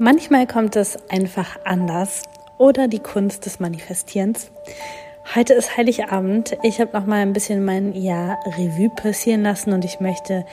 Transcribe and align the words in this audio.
Manchmal 0.00 0.46
kommt 0.46 0.76
es 0.76 0.96
einfach 1.10 1.58
anders 1.64 2.22
oder 2.56 2.86
die 2.86 3.00
Kunst 3.00 3.46
des 3.46 3.58
Manifestierens. 3.58 4.52
Heute 5.34 5.54
ist 5.54 5.76
Heiligabend. 5.76 6.56
Ich 6.62 6.80
habe 6.80 6.96
noch 6.96 7.04
mal 7.04 7.16
ein 7.16 7.32
bisschen 7.32 7.64
mein 7.64 7.92
Jahr 7.94 8.38
Revue 8.46 8.90
passieren 8.90 9.42
lassen 9.42 9.72
und 9.72 9.84
ich 9.84 9.98
möchte 9.98 10.46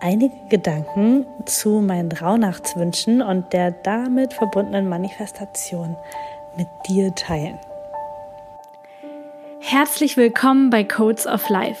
einige 0.00 0.34
Gedanken 0.50 1.24
zu 1.46 1.80
meinen 1.80 2.12
Rauhnachtswünschen 2.12 3.22
und 3.22 3.54
der 3.54 3.70
damit 3.70 4.34
verbundenen 4.34 4.86
Manifestation 4.86 5.96
mit 6.58 6.68
dir 6.86 7.14
teilen. 7.14 7.58
Herzlich 9.60 10.18
willkommen 10.18 10.68
bei 10.68 10.84
Codes 10.84 11.26
of 11.26 11.48
Life. 11.48 11.80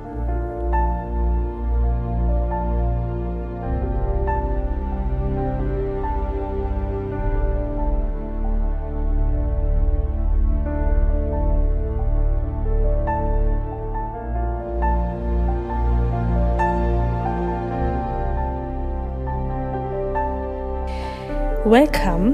Welcome. 21.63 22.33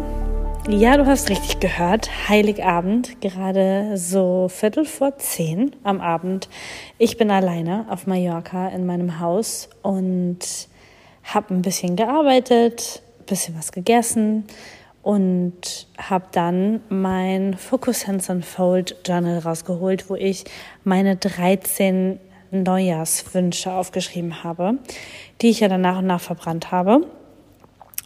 Ja, 0.70 0.96
du 0.96 1.06
hast 1.06 1.30
richtig 1.30 1.60
gehört. 1.60 2.10
Heiligabend, 2.30 3.20
gerade 3.20 3.98
so 3.98 4.48
Viertel 4.48 4.86
vor 4.86 5.18
zehn 5.18 5.76
am 5.84 6.00
Abend. 6.00 6.48
Ich 6.98 7.18
bin 7.18 7.30
alleine 7.30 7.86
auf 7.90 8.08
Mallorca 8.08 8.70
in 8.70 8.86
meinem 8.86 9.20
Haus 9.20 9.68
und 9.82 10.40
habe 11.26 11.54
ein 11.54 11.62
bisschen 11.62 11.98
gearbeitet, 11.98 13.02
bisschen 13.26 13.58
was 13.58 13.74
gegessen 13.74 14.46
und 15.04 15.88
habe 15.98 16.28
dann 16.32 16.80
mein 16.88 17.56
Focus 17.58 18.02
Sense 18.02 18.32
Unfold 18.32 18.96
Journal 19.06 19.40
rausgeholt, 19.40 20.10
wo 20.10 20.16
ich 20.16 20.46
meine 20.86 21.18
13 21.18 22.18
Neujahrswünsche 22.52 23.74
aufgeschrieben 23.74 24.46
habe, 24.46 24.78
die 25.42 25.50
ich 25.50 25.60
ja 25.60 25.68
dann 25.68 25.82
nach 25.82 25.98
und 25.98 26.08
nach 26.08 26.22
verbrannt 26.22 26.72
habe. 26.72 27.06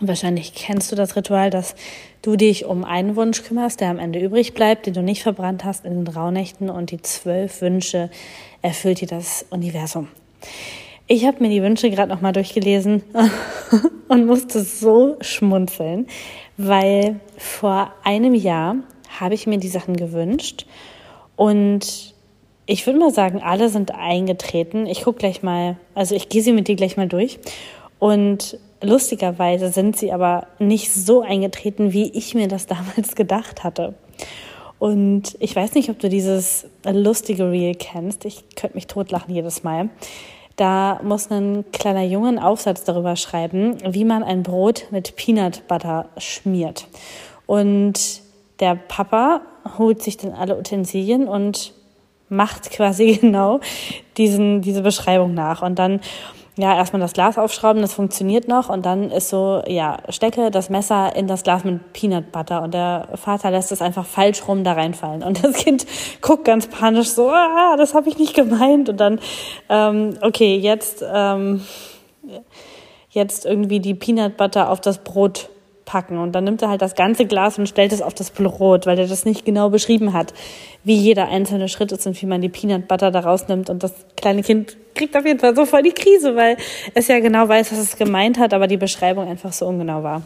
Wahrscheinlich 0.04 0.56
kennst 0.56 0.92
du 0.92 0.96
das 0.96 1.16
Ritual, 1.16 1.52
dass 1.52 1.76
du 2.24 2.36
dich 2.36 2.66
um 2.66 2.84
einen 2.84 3.16
Wunsch 3.16 3.44
kümmerst, 3.44 3.82
der 3.82 3.90
am 3.90 4.00
Ende 4.00 4.20
übrig 4.20 4.56
bleibt, 4.56 4.88
den 4.88 4.96
du 4.96 5.04
nicht 5.04 5.22
verbrannt 5.22 5.64
hast 5.64 5.86
in 5.86 5.94
den 5.94 6.08
Rauhnächten 6.08 6.72
und 6.72 6.90
die 6.90 7.00
zwölf 7.04 7.62
Wünsche 7.62 8.10
erfüllt 8.64 9.02
dir 9.02 9.08
das 9.08 9.46
Universum. 9.52 10.08
Ich 11.06 11.26
habe 11.28 11.44
mir 11.44 11.50
die 11.50 11.62
Wünsche 11.62 11.92
gerade 11.92 12.10
nochmal 12.10 12.34
durchgelesen 12.34 13.04
und 14.08 14.26
musste 14.26 14.64
so 14.64 15.18
schmunzeln, 15.22 16.08
weil 16.58 17.20
vor 17.38 17.94
einem 18.04 18.34
Jahr 18.34 18.78
habe 19.20 19.36
ich 19.36 19.46
mir 19.46 19.60
die 19.60 19.68
Sachen 19.68 19.98
gewünscht 19.98 20.66
und 21.36 22.16
ich 22.66 22.88
würde 22.88 22.98
mal 22.98 23.12
sagen, 23.12 23.42
alle 23.44 23.70
sind 23.70 23.94
eingetreten. 23.94 24.88
Ich 24.88 25.04
gucke 25.04 25.20
gleich 25.20 25.44
mal, 25.44 25.78
also 25.94 26.16
ich 26.16 26.30
gehe 26.30 26.42
sie 26.42 26.54
mit 26.54 26.68
dir 26.68 26.76
gleich 26.76 26.98
mal 26.98 27.08
durch 27.08 27.38
und 28.00 28.58
Lustigerweise 28.82 29.70
sind 29.72 29.96
sie 29.96 30.12
aber 30.12 30.48
nicht 30.60 30.92
so 30.92 31.22
eingetreten, 31.22 31.94
wie 31.94 32.10
ich 32.12 32.34
mir 32.34 32.48
das 32.48 32.66
damals 32.68 33.16
gedacht 33.16 33.64
hatte. 33.64 33.94
Und 34.80 35.38
ich 35.40 35.56
weiß 35.56 35.76
nicht, 35.76 35.90
ob 35.90 36.00
du 36.00 36.10
dieses 36.10 36.66
lustige 36.84 37.52
Reel 37.52 37.76
kennst. 37.76 38.26
Ich 38.26 38.44
könnte 38.56 38.76
mich 38.76 38.88
totlachen 38.88 39.34
jedes 39.34 39.64
Mal. 39.64 39.90
Da 40.56 41.00
muss 41.04 41.30
ein 41.30 41.66
kleiner 41.72 42.04
Junge 42.04 42.30
einen 42.30 42.40
Aufsatz 42.40 42.84
darüber 42.84 43.16
schreiben, 43.16 43.78
wie 43.88 44.06
man 44.06 44.24
ein 44.24 44.44
Brot 44.44 44.88
mit 44.90 45.16
Peanut 45.16 45.68
Butter 45.68 46.10
schmiert. 46.18 46.88
Und 47.46 48.22
der 48.60 48.76
Papa 48.76 49.42
holt 49.78 50.02
sich 50.02 50.18
dann 50.18 50.34
alle 50.34 50.58
Utensilien 50.58 51.28
und 51.28 51.74
macht 52.30 52.72
quasi 52.72 53.18
genau 53.22 53.60
diesen, 54.18 54.62
diese 54.62 54.82
Beschreibung 54.82 55.34
nach. 55.34 55.62
Und 55.62 55.78
dann 55.78 56.00
ja, 56.58 56.76
erstmal 56.76 57.00
das 57.00 57.14
Glas 57.14 57.38
aufschrauben, 57.38 57.82
das 57.82 57.94
funktioniert 57.94 58.48
noch. 58.48 58.70
Und 58.70 58.86
dann 58.86 59.10
ist 59.10 59.30
so, 59.30 59.64
ja, 59.68 60.00
stecke 60.10 60.52
das 60.52 60.70
Messer 60.70 61.16
in 61.16 61.28
das 61.28 61.44
Glas 61.44 61.64
mit 61.64 61.94
Peanut 61.94 62.32
Butter. 62.32 62.62
Und 62.62 62.74
der 62.74 63.08
Vater 63.16 63.52
lässt 63.52 63.72
es 63.72 63.82
einfach 63.82 64.06
falsch 64.06 64.48
rum 64.48 64.64
da 64.64 64.74
reinfallen. 64.74 65.24
Und 65.24 65.44
das 65.44 65.56
Kind 65.56 65.86
guckt 66.22 66.44
ganz 66.44 66.68
panisch 66.68 67.10
so, 67.10 67.30
ah, 67.30 67.76
das 67.78 67.94
habe 67.94 68.10
ich 68.10 68.18
nicht 68.18 68.36
gemeint. 68.36 68.90
Und 68.90 68.98
dann, 68.98 69.20
ähm, 69.70 70.18
okay, 70.22 70.58
jetzt, 70.58 71.06
ähm, 71.10 71.62
jetzt 73.10 73.46
irgendwie 73.46 73.80
die 73.80 73.96
Peanut 73.96 74.36
Butter 74.36 74.70
auf 74.70 74.82
das 74.82 74.98
Brot 74.98 75.50
packen. 75.92 76.18
Und 76.18 76.32
dann 76.32 76.46
nimmt 76.46 76.62
er 76.62 76.70
halt 76.70 76.82
das 76.82 76.96
ganze 76.96 77.26
Glas 77.26 77.60
und 77.60 77.68
stellt 77.68 77.92
es 77.92 78.02
auf 78.02 78.14
das 78.14 78.32
Brot, 78.32 78.86
weil 78.86 78.98
er 78.98 79.08
das 79.08 79.26
nicht 79.26 79.44
genau 79.44 79.70
beschrieben 79.70 80.14
hat, 80.14 80.34
wie 80.86 80.96
jeder 80.96 81.28
einzelne 81.28 81.68
Schritt 81.68 81.92
ist 81.92 82.08
und 82.08 82.20
wie 82.22 82.26
man 82.26 82.40
die 82.40 82.48
Peanut 82.48 82.88
Butter 82.88 83.12
da 83.12 83.20
rausnimmt. 83.20 83.70
Und 83.70 83.84
das 83.84 83.94
kleine 84.16 84.42
Kind 84.42 84.78
kriegt 84.96 85.18
auf 85.18 85.26
jeden 85.26 85.40
Fall 85.40 85.54
so 85.54 85.66
voll 85.66 85.84
die 85.84 85.92
Krise, 85.92 86.38
weil 86.38 86.56
es 86.94 87.10
ja 87.10 87.20
genau 87.20 87.50
weiß, 87.50 87.74
was 87.74 87.80
es 87.80 87.98
gemeint 87.98 88.40
hat, 88.40 88.54
aber 88.54 88.68
die 88.68 88.78
Beschreibung 88.78 89.28
einfach 89.28 89.52
so 89.52 89.68
ungenau 89.68 90.02
war. 90.02 90.22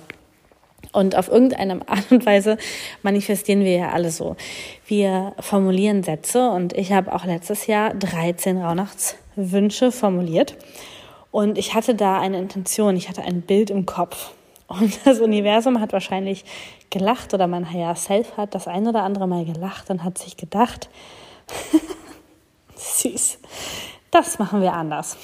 Und 0.91 1.15
auf 1.15 1.29
irgendeine 1.29 1.81
Art 1.89 2.11
und 2.11 2.27
Weise 2.27 2.57
manifestieren 3.01 3.61
wir 3.61 3.75
ja 3.75 3.89
alle 3.89 4.11
so. 4.11 4.35
Wir 4.85 5.33
formulieren 5.39 6.03
Sätze 6.03 6.47
und 6.51 6.73
ich 6.73 6.93
habe 6.93 7.11
auch 7.11 7.25
letztes 7.25 7.65
Jahr 7.65 7.95
13 7.95 8.61
Rauhnachtswünsche 8.61 9.91
formuliert. 9.91 10.55
Und 11.31 11.57
ich 11.57 11.73
hatte 11.73 11.95
da 11.95 12.19
eine 12.19 12.37
Intention, 12.37 12.95
ich 12.95 13.09
hatte 13.09 13.23
ein 13.23 13.41
Bild 13.41 13.71
im 13.71 13.87
Kopf. 13.87 14.29
Und 14.67 14.99
das 15.05 15.19
Universum 15.19 15.79
hat 15.79 15.93
wahrscheinlich 15.93 16.45
gelacht 16.89 17.33
oder 17.33 17.47
mein 17.47 17.71
Higher 17.71 17.95
Self 17.95 18.37
hat 18.37 18.55
das 18.55 18.67
ein 18.67 18.87
oder 18.87 19.03
andere 19.03 19.27
Mal 19.27 19.45
gelacht 19.45 19.89
und 19.89 20.03
hat 20.03 20.17
sich 20.17 20.37
gedacht, 20.37 20.89
süß, 22.75 23.39
das 24.11 24.39
machen 24.39 24.61
wir 24.61 24.73
anders. 24.73 25.17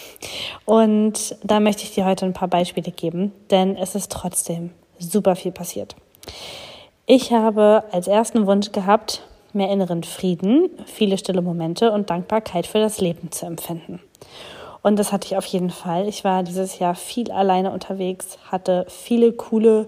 Und 0.65 1.35
da 1.43 1.59
möchte 1.59 1.83
ich 1.83 1.93
dir 1.93 2.05
heute 2.05 2.25
ein 2.25 2.33
paar 2.33 2.47
Beispiele 2.47 2.91
geben, 2.91 3.31
denn 3.49 3.75
es 3.75 3.95
ist 3.95 4.11
trotzdem 4.11 4.71
super 4.99 5.35
viel 5.35 5.51
passiert. 5.51 5.95
Ich 7.05 7.31
habe 7.31 7.83
als 7.91 8.07
ersten 8.07 8.45
Wunsch 8.45 8.71
gehabt, 8.71 9.23
mehr 9.53 9.69
inneren 9.69 10.03
Frieden, 10.03 10.69
viele 10.85 11.17
stille 11.17 11.41
Momente 11.41 11.91
und 11.91 12.09
Dankbarkeit 12.09 12.67
für 12.67 12.79
das 12.79 13.01
Leben 13.01 13.31
zu 13.31 13.45
empfinden. 13.45 13.99
Und 14.83 14.97
das 14.97 15.11
hatte 15.11 15.27
ich 15.27 15.37
auf 15.37 15.45
jeden 15.45 15.69
Fall. 15.69 16.07
Ich 16.07 16.23
war 16.23 16.43
dieses 16.43 16.79
Jahr 16.79 16.95
viel 16.95 17.31
alleine 17.31 17.71
unterwegs, 17.71 18.39
hatte 18.51 18.85
viele 18.89 19.31
coole, 19.31 19.87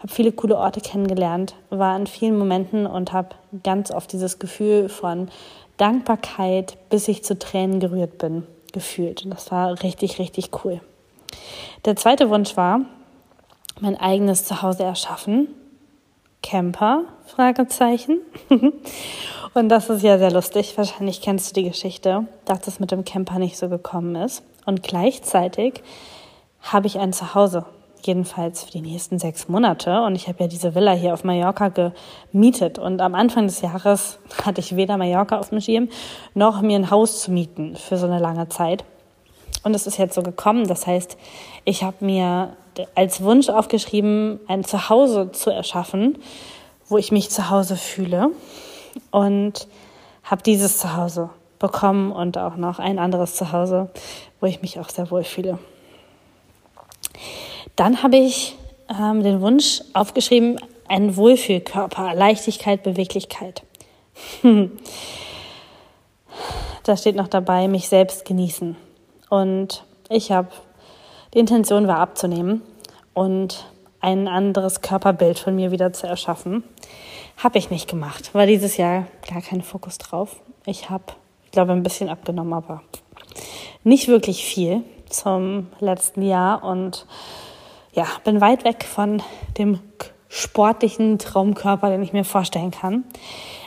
habe 0.00 0.12
viele 0.12 0.32
coole 0.32 0.56
Orte 0.56 0.80
kennengelernt, 0.80 1.54
war 1.70 1.96
in 1.96 2.06
vielen 2.06 2.36
Momenten 2.36 2.86
und 2.86 3.12
habe 3.12 3.30
ganz 3.62 3.90
oft 3.90 4.12
dieses 4.12 4.38
Gefühl 4.38 4.88
von 4.88 5.28
Dankbarkeit, 5.76 6.76
bis 6.90 7.08
ich 7.08 7.24
zu 7.24 7.38
Tränen 7.38 7.78
gerührt 7.80 8.18
bin, 8.18 8.46
gefühlt. 8.72 9.24
Und 9.24 9.30
das 9.30 9.50
war 9.50 9.82
richtig, 9.82 10.18
richtig 10.18 10.50
cool. 10.64 10.80
Der 11.84 11.96
zweite 11.96 12.30
Wunsch 12.30 12.56
war, 12.56 12.80
mein 13.80 13.96
eigenes 13.96 14.44
Zuhause 14.44 14.82
erschaffen. 14.82 15.48
Camper? 16.42 17.04
Fragezeichen. 17.26 18.20
Und 19.54 19.68
das 19.68 19.90
ist 19.90 20.02
ja 20.02 20.18
sehr 20.18 20.30
lustig. 20.30 20.76
Wahrscheinlich 20.76 21.20
kennst 21.20 21.50
du 21.50 21.60
die 21.60 21.68
Geschichte, 21.68 22.26
dass 22.44 22.66
es 22.66 22.80
mit 22.80 22.90
dem 22.90 23.04
Camper 23.04 23.38
nicht 23.38 23.56
so 23.56 23.68
gekommen 23.68 24.14
ist. 24.16 24.42
Und 24.66 24.82
gleichzeitig 24.82 25.82
habe 26.60 26.86
ich 26.86 26.98
ein 26.98 27.12
Zuhause, 27.12 27.66
jedenfalls 28.02 28.64
für 28.64 28.70
die 28.70 28.80
nächsten 28.80 29.18
sechs 29.18 29.48
Monate. 29.48 30.02
Und 30.02 30.14
ich 30.14 30.28
habe 30.28 30.40
ja 30.40 30.46
diese 30.46 30.74
Villa 30.74 30.92
hier 30.92 31.12
auf 31.12 31.24
Mallorca 31.24 31.92
gemietet. 32.32 32.78
Und 32.78 33.00
am 33.00 33.14
Anfang 33.14 33.46
des 33.46 33.60
Jahres 33.60 34.18
hatte 34.44 34.60
ich 34.60 34.76
weder 34.76 34.96
Mallorca 34.96 35.38
auf 35.38 35.50
dem 35.50 35.60
Schirm, 35.60 35.88
noch 36.34 36.62
mir 36.62 36.76
ein 36.76 36.90
Haus 36.90 37.20
zu 37.20 37.30
mieten 37.30 37.76
für 37.76 37.96
so 37.96 38.06
eine 38.06 38.18
lange 38.18 38.48
Zeit. 38.48 38.84
Und 39.64 39.74
es 39.74 39.86
ist 39.86 39.98
jetzt 39.98 40.14
so 40.14 40.22
gekommen. 40.22 40.66
Das 40.66 40.86
heißt, 40.86 41.16
ich 41.64 41.82
habe 41.82 42.04
mir 42.04 42.56
als 42.94 43.22
Wunsch 43.22 43.48
aufgeschrieben, 43.48 44.40
ein 44.48 44.64
Zuhause 44.64 45.32
zu 45.32 45.50
erschaffen, 45.50 46.18
wo 46.88 46.98
ich 46.98 47.12
mich 47.12 47.30
zu 47.30 47.50
Hause 47.50 47.76
fühle 47.76 48.30
und 49.10 49.68
habe 50.24 50.42
dieses 50.42 50.78
Zuhause 50.78 51.30
bekommen 51.58 52.12
und 52.12 52.38
auch 52.38 52.56
noch 52.56 52.78
ein 52.78 52.98
anderes 52.98 53.34
Zuhause, 53.34 53.90
wo 54.40 54.46
ich 54.46 54.62
mich 54.62 54.80
auch 54.80 54.88
sehr 54.88 55.10
wohl 55.10 55.24
fühle. 55.24 55.58
Dann 57.76 58.02
habe 58.02 58.16
ich 58.16 58.56
ähm, 58.88 59.22
den 59.22 59.40
Wunsch 59.40 59.82
aufgeschrieben, 59.94 60.58
ein 60.88 61.16
Wohlfühlkörper, 61.16 62.14
Leichtigkeit, 62.14 62.82
Beweglichkeit. 62.82 63.62
da 66.82 66.96
steht 66.96 67.16
noch 67.16 67.28
dabei, 67.28 67.68
mich 67.68 67.88
selbst 67.88 68.24
genießen. 68.24 68.76
Und 69.30 69.84
ich 70.10 70.32
habe, 70.32 70.48
die 71.34 71.38
Intention 71.38 71.86
war 71.88 71.98
abzunehmen 71.98 72.62
und 73.14 73.66
ein 74.00 74.28
anderes 74.28 74.80
Körperbild 74.80 75.38
von 75.38 75.54
mir 75.54 75.70
wieder 75.70 75.92
zu 75.92 76.06
erschaffen. 76.06 76.64
Habe 77.36 77.58
ich 77.58 77.70
nicht 77.70 77.88
gemacht. 77.88 78.34
War 78.34 78.46
dieses 78.46 78.76
Jahr 78.76 79.06
gar 79.30 79.40
kein 79.40 79.62
Fokus 79.62 79.98
drauf. 79.98 80.36
Ich 80.66 80.90
habe, 80.90 81.04
ich 81.44 81.52
glaube, 81.52 81.72
ein 81.72 81.82
bisschen 81.82 82.08
abgenommen, 82.08 82.52
aber 82.52 82.82
nicht 83.84 84.08
wirklich 84.08 84.44
viel 84.44 84.82
zum 85.08 85.68
letzten 85.80 86.22
Jahr 86.22 86.64
und 86.64 87.06
ja, 87.92 88.06
bin 88.24 88.40
weit 88.40 88.64
weg 88.64 88.84
von 88.84 89.22
dem 89.58 89.80
sportlichen 90.28 91.18
Traumkörper, 91.18 91.90
den 91.90 92.02
ich 92.02 92.12
mir 92.12 92.24
vorstellen 92.24 92.70
kann. 92.70 93.04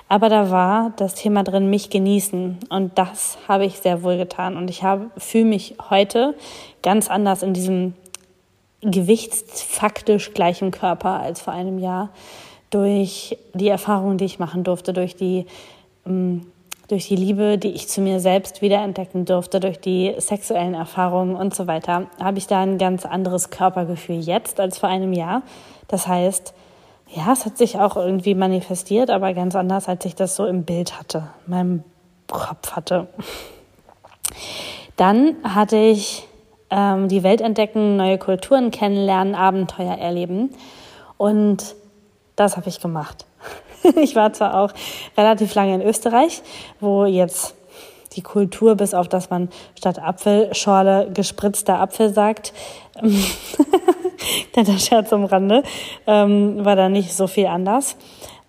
Aber 0.07 0.29
da 0.29 0.51
war 0.51 0.93
das 0.97 1.15
Thema 1.15 1.43
drin, 1.43 1.69
mich 1.69 1.89
genießen. 1.89 2.59
Und 2.69 2.97
das 2.97 3.37
habe 3.47 3.65
ich 3.65 3.79
sehr 3.79 4.03
wohl 4.03 4.17
getan. 4.17 4.55
Und 4.55 4.69
ich 4.69 4.83
fühle 5.17 5.45
mich 5.45 5.75
heute 5.89 6.35
ganz 6.83 7.09
anders 7.09 7.41
in 7.41 7.53
diesem 7.53 7.95
gewichtsfaktisch 8.81 10.33
gleichen 10.33 10.69
Körper 10.71 11.19
als 11.19 11.41
vor 11.41 11.53
einem 11.53 11.79
Jahr 11.79 12.09
durch 12.69 13.37
die 13.53 13.69
Erfahrungen, 13.69 14.17
die 14.17 14.25
ich 14.25 14.37
machen 14.37 14.63
durfte, 14.63 14.93
durch 14.93 15.15
die, 15.15 15.45
ähm, 16.05 16.45
durch 16.87 17.07
die 17.07 17.15
Liebe, 17.15 17.57
die 17.57 17.69
ich 17.69 17.87
zu 17.87 18.01
mir 18.01 18.19
selbst 18.19 18.61
wiederentdecken 18.61 19.25
durfte, 19.25 19.59
durch 19.59 19.79
die 19.79 20.13
sexuellen 20.19 20.75
Erfahrungen 20.75 21.35
und 21.35 21.55
so 21.55 21.65
weiter, 21.65 22.07
habe 22.21 22.37
ich 22.37 22.45
da 22.45 22.61
ein 22.61 22.77
ganz 22.77 23.05
anderes 23.05 23.49
Körpergefühl 23.49 24.19
jetzt 24.19 24.59
als 24.59 24.77
vor 24.77 24.89
einem 24.89 25.13
Jahr. 25.13 25.41
Das 25.87 26.07
heißt, 26.07 26.53
ja, 27.15 27.31
es 27.31 27.45
hat 27.45 27.57
sich 27.57 27.79
auch 27.79 27.95
irgendwie 27.95 28.35
manifestiert, 28.35 29.09
aber 29.09 29.33
ganz 29.33 29.56
anders, 29.56 29.88
als 29.88 30.03
ich 30.06 30.15
das 30.15 30.35
so 30.35 30.45
im 30.45 30.63
Bild 30.63 31.00
hatte, 31.00 31.29
in 31.45 31.51
meinem 31.51 31.83
Kopf 32.27 32.73
hatte. 32.73 33.07
Dann 34.97 35.35
hatte 35.44 35.77
ich 35.77 36.27
ähm, 36.69 37.07
die 37.07 37.23
Welt 37.23 37.39
entdecken, 37.39 37.95
neue 37.95 38.17
Kulturen 38.17 38.69
kennenlernen, 38.69 39.33
Abenteuer 39.33 39.97
erleben. 39.97 40.50
Und 41.17 41.75
das 42.35 42.57
habe 42.57 42.67
ich 42.67 42.81
gemacht. 42.81 43.25
ich 43.95 44.15
war 44.15 44.33
zwar 44.33 44.59
auch 44.59 44.73
relativ 45.17 45.56
lange 45.56 45.75
in 45.75 45.81
Österreich, 45.81 46.41
wo 46.81 47.06
jetzt 47.06 47.56
die 48.13 48.21
Kultur, 48.21 48.75
bis 48.75 48.94
auf 48.94 49.07
dass 49.07 49.29
man 49.29 49.50
statt 49.77 50.00
Apfelschorle 50.00 51.12
gespritzter 51.13 51.79
Apfel 51.79 52.13
sagt, 52.13 52.53
der 54.56 54.66
Scherz 54.77 55.12
am 55.13 55.25
Rande, 55.25 55.63
ähm, 56.07 56.63
war 56.63 56.75
da 56.75 56.89
nicht 56.89 57.13
so 57.13 57.27
viel 57.27 57.48
anders. 57.48 57.98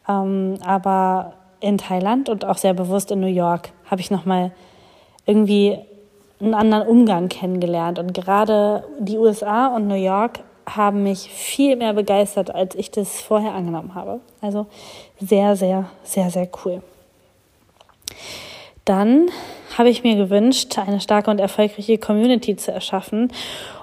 Ähm, 0.09 0.55
aber 0.65 1.35
in 1.61 1.79
Thailand 1.79 2.29
und 2.29 2.45
auch 2.45 2.59
sehr 2.59 2.75
bewusst 2.75 3.11
in 3.11 3.21
New 3.21 3.27
York 3.27 3.71
habe 3.91 4.01
ich 4.01 4.11
nochmal 4.11 4.53
irgendwie 5.25 5.79
einen 6.41 6.55
anderen 6.55 6.87
Umgang 6.87 7.29
kennengelernt. 7.29 7.99
Und 7.99 8.15
gerade 8.15 8.85
die 8.99 9.19
USA 9.19 9.69
und 9.69 9.89
New 9.89 9.95
York 9.95 10.41
haben 10.69 11.03
mich 11.03 11.31
viel 11.31 11.77
mehr 11.77 11.95
begeistert, 11.95 12.55
als 12.55 12.75
ich 12.75 12.91
das 12.91 13.21
vorher 13.21 13.55
angenommen 13.55 13.95
habe. 13.95 14.21
Also 14.41 14.67
sehr, 15.21 15.57
sehr, 15.57 15.87
sehr, 16.03 16.31
sehr 16.31 16.49
cool. 16.65 16.83
Dann 18.85 19.29
habe 19.77 19.89
ich 19.89 20.05
mir 20.05 20.17
gewünscht, 20.17 20.79
eine 20.79 21.01
starke 21.01 21.31
und 21.31 21.39
erfolgreiche 21.39 21.99
Community 21.99 22.57
zu 22.57 22.73
erschaffen. 22.73 23.33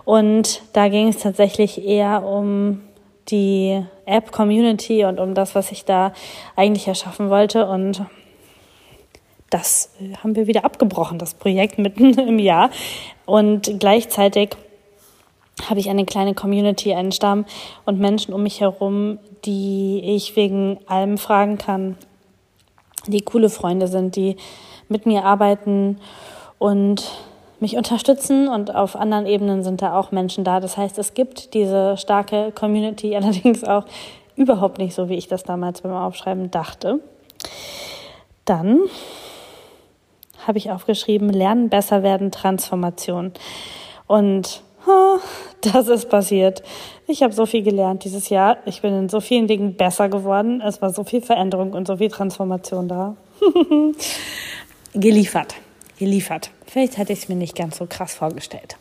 Und 0.06 0.62
da 0.74 0.90
ging 0.90 1.08
es 1.08 1.20
tatsächlich 1.20 1.86
eher 1.86 2.24
um 2.24 2.82
die 3.30 3.84
App-Community 4.06 5.06
und 5.06 5.20
um 5.20 5.34
das, 5.34 5.56
was 5.56 5.72
ich 5.72 5.86
da 5.86 6.14
eigentlich 6.56 6.88
erschaffen 6.88 7.30
wollte. 7.30 7.68
Und 7.68 8.06
das 9.50 9.92
haben 10.22 10.36
wir 10.36 10.48
wieder 10.48 10.66
abgebrochen, 10.66 11.20
das 11.20 11.34
Projekt 11.34 11.78
mitten 11.78 12.18
im 12.20 12.40
Jahr. 12.40 12.70
Und 13.26 13.80
gleichzeitig 13.80 14.58
habe 15.70 15.80
ich 15.80 15.90
eine 15.90 16.06
kleine 16.06 16.34
Community, 16.34 16.94
einen 16.94 17.12
Stamm 17.12 17.46
und 17.86 18.00
Menschen 18.00 18.34
um 18.34 18.44
mich 18.44 18.60
herum, 18.62 19.20
die 19.46 20.02
ich 20.04 20.36
wegen 20.36 20.80
allem 20.88 21.18
fragen 21.18 21.58
kann, 21.58 21.98
die 23.08 23.22
coole 23.22 23.50
Freunde 23.50 23.88
sind, 23.88 24.16
die 24.16 24.38
mit 24.90 25.06
mir 25.06 25.26
arbeiten 25.26 26.00
und 26.58 27.04
mich 27.64 27.78
unterstützen 27.78 28.50
und 28.50 28.76
auf 28.76 28.96
anderen 28.96 29.26
Ebenen 29.26 29.64
sind 29.64 29.82
da 29.82 29.98
auch 29.98 30.12
Menschen 30.12 30.44
da. 30.44 30.60
Das 30.60 30.78
heißt, 30.78 31.00
es 31.00 31.14
gibt 31.14 31.54
diese 31.54 31.98
starke 31.98 32.52
Community, 32.52 33.16
allerdings 33.16 33.64
auch 33.64 33.86
überhaupt 34.36 34.78
nicht 34.78 34.94
so, 34.94 35.10
wie 35.10 35.16
ich 35.16 35.28
das 35.28 35.44
damals 35.44 35.82
beim 35.82 35.94
Aufschreiben 35.94 36.52
dachte. 36.52 37.00
Dann 38.46 38.82
habe 40.46 40.58
ich 40.58 40.72
aufgeschrieben, 40.72 41.30
Lernen, 41.30 41.70
besser 41.70 42.04
werden, 42.04 42.32
Transformation. 42.32 43.32
Und 44.08 44.62
oh, 44.86 45.20
das 45.62 45.88
ist 45.88 46.10
passiert. 46.10 46.64
Ich 47.08 47.24
habe 47.24 47.32
so 47.32 47.46
viel 47.46 47.64
gelernt 47.64 48.04
dieses 48.04 48.28
Jahr. 48.28 48.58
Ich 48.66 48.82
bin 48.82 48.94
in 48.94 49.08
so 49.08 49.22
vielen 49.22 49.48
Dingen 49.48 49.76
besser 49.76 50.10
geworden. 50.10 50.60
Es 50.60 50.82
war 50.82 50.92
so 50.92 51.06
viel 51.06 51.22
Veränderung 51.22 51.72
und 51.72 51.88
so 51.88 51.96
viel 51.96 52.10
Transformation 52.10 52.90
da. 52.90 53.16
geliefert. 54.94 55.56
Geliefert. 55.98 56.52
Vielleicht 56.74 56.98
hätte 56.98 57.14
ich 57.14 57.20
es 57.20 57.30
mir 57.30 57.36
nicht 57.36 57.56
ganz 57.56 57.78
so 57.78 57.86
krass 57.86 58.16
vorgestellt. 58.16 58.78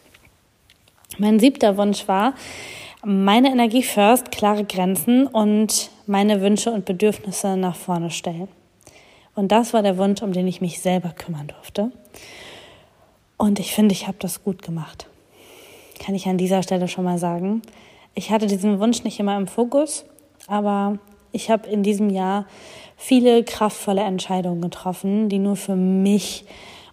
Mein 1.18 1.38
siebter 1.38 1.76
Wunsch 1.76 2.08
war, 2.08 2.32
meine 3.04 3.50
Energie 3.50 3.82
first, 3.82 4.30
klare 4.30 4.64
Grenzen 4.64 5.26
und 5.26 5.90
meine 6.06 6.40
Wünsche 6.40 6.70
und 6.72 6.86
Bedürfnisse 6.86 7.54
nach 7.58 7.76
vorne 7.76 8.10
stellen. 8.10 8.48
Und 9.34 9.52
das 9.52 9.74
war 9.74 9.82
der 9.82 9.98
Wunsch, 9.98 10.22
um 10.22 10.32
den 10.32 10.48
ich 10.48 10.62
mich 10.62 10.80
selber 10.80 11.10
kümmern 11.10 11.48
durfte. 11.48 11.92
Und 13.36 13.58
ich 13.58 13.74
finde, 13.74 13.92
ich 13.92 14.06
habe 14.06 14.16
das 14.18 14.42
gut 14.42 14.62
gemacht. 14.62 15.06
Kann 16.02 16.14
ich 16.14 16.24
an 16.24 16.38
dieser 16.38 16.62
Stelle 16.62 16.88
schon 16.88 17.04
mal 17.04 17.18
sagen. 17.18 17.60
Ich 18.14 18.30
hatte 18.30 18.46
diesen 18.46 18.80
Wunsch 18.80 19.04
nicht 19.04 19.20
immer 19.20 19.36
im 19.36 19.46
Fokus, 19.46 20.06
aber 20.46 20.98
ich 21.30 21.50
habe 21.50 21.68
in 21.68 21.82
diesem 21.82 22.08
Jahr 22.08 22.46
viele 22.96 23.44
kraftvolle 23.44 24.00
Entscheidungen 24.00 24.62
getroffen, 24.62 25.28
die 25.28 25.38
nur 25.38 25.56
für 25.56 25.76
mich 25.76 26.46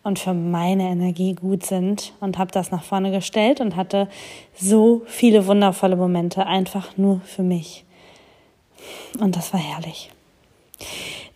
und 0.03 0.19
für 0.19 0.33
meine 0.33 0.89
Energie 0.89 1.33
gut 1.33 1.65
sind 1.65 2.13
und 2.19 2.37
habe 2.37 2.51
das 2.51 2.71
nach 2.71 2.83
vorne 2.83 3.11
gestellt 3.11 3.61
und 3.61 3.75
hatte 3.75 4.07
so 4.55 5.01
viele 5.05 5.47
wundervolle 5.47 5.95
Momente 5.95 6.45
einfach 6.45 6.97
nur 6.97 7.21
für 7.21 7.43
mich. 7.43 7.85
Und 9.19 9.35
das 9.35 9.53
war 9.53 9.59
herrlich. 9.59 10.09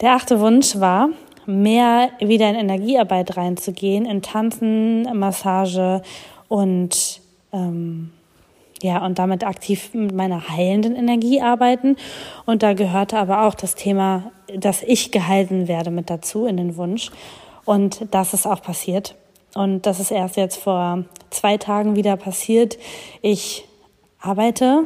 Der 0.02 0.14
achte 0.14 0.40
Wunsch 0.40 0.80
war, 0.80 1.10
mehr 1.46 2.10
wieder 2.20 2.50
in 2.50 2.56
Energiearbeit 2.56 3.36
reinzugehen, 3.36 4.06
in 4.06 4.22
Tanzen, 4.22 5.04
Massage 5.18 6.02
und 6.48 7.22
ähm, 7.52 8.12
ja, 8.82 9.06
und 9.06 9.18
damit 9.18 9.46
aktiv 9.46 9.94
mit 9.94 10.14
meiner 10.14 10.50
heilenden 10.50 10.96
Energie 10.96 11.42
arbeiten. 11.42 11.96
Und 12.46 12.64
da 12.64 12.74
gehörte 12.74 13.18
aber 13.18 13.48
auch 13.48 13.56
das 13.56 13.76
Thema, 13.76 14.32
dass 14.54 14.84
ich 14.84 15.12
gehalten 15.12 15.70
werde 15.70 15.90
mit 15.90 16.10
dazu 16.10 16.46
in 16.46 16.58
den 16.58 16.76
Wunsch. 16.76 17.10
Und 17.66 18.08
das 18.12 18.34
ist 18.34 18.46
auch 18.46 18.62
passiert. 18.62 19.16
Und 19.56 19.86
das 19.86 20.00
ist 20.00 20.12
erst 20.12 20.36
jetzt 20.36 20.58
vor 20.58 21.06
zwei 21.30 21.58
Tagen 21.58 21.96
wieder 21.96 22.18
passiert. 22.18 22.78
Ich 23.22 23.66
arbeite, 24.20 24.86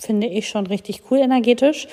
finde 0.00 0.26
ich 0.26 0.48
schon 0.48 0.66
richtig 0.66 1.02
cool 1.10 1.18
energetisch 1.18 1.88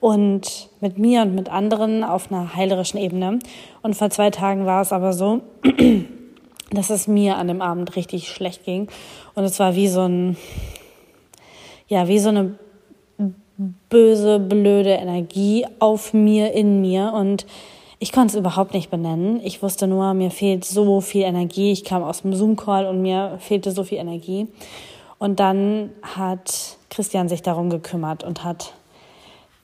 und 0.00 0.68
mit 0.80 0.98
mir 0.98 1.22
und 1.22 1.34
mit 1.34 1.48
anderen 1.50 2.04
auf 2.04 2.30
einer 2.30 2.54
heilerischen 2.54 2.98
Ebene. 2.98 3.38
Und 3.82 3.94
vor 3.94 4.10
zwei 4.10 4.30
Tagen 4.30 4.66
war 4.66 4.82
es 4.82 4.92
aber 4.92 5.12
so, 5.12 5.40
dass 6.70 6.90
es 6.90 7.08
mir 7.08 7.36
an 7.36 7.48
dem 7.48 7.62
Abend 7.62 7.96
richtig 7.96 8.28
schlecht 8.28 8.64
ging. 8.64 8.88
Und 9.34 9.44
es 9.44 9.58
war 9.58 9.74
wie 9.74 9.88
so 9.88 10.02
ein, 10.02 10.36
ja, 11.88 12.08
wie 12.08 12.18
so 12.18 12.28
eine 12.28 12.58
böse, 13.88 14.38
blöde 14.38 14.90
Energie 14.90 15.66
auf 15.78 16.12
mir, 16.12 16.52
in 16.52 16.80
mir. 16.80 17.12
Und 17.12 17.46
ich 18.00 18.12
konnte 18.12 18.34
es 18.34 18.38
überhaupt 18.38 18.74
nicht 18.74 18.90
benennen. 18.90 19.40
Ich 19.42 19.62
wusste 19.62 19.86
nur, 19.86 20.14
mir 20.14 20.30
fehlt 20.30 20.64
so 20.64 21.00
viel 21.00 21.22
Energie. 21.22 21.72
Ich 21.72 21.84
kam 21.84 22.02
aus 22.02 22.22
dem 22.22 22.32
Zoom-Call 22.32 22.86
und 22.86 23.02
mir 23.02 23.38
fehlte 23.40 23.72
so 23.72 23.82
viel 23.82 23.98
Energie. 23.98 24.46
Und 25.18 25.40
dann 25.40 25.90
hat 26.02 26.76
Christian 26.90 27.28
sich 27.28 27.42
darum 27.42 27.70
gekümmert 27.70 28.22
und 28.22 28.44
hat 28.44 28.72